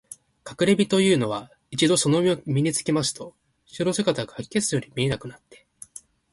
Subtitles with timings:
[0.43, 5.67] かくれみのというのは、一度そのみのを身につけますと、人の姿がかき消すように見えなくなって、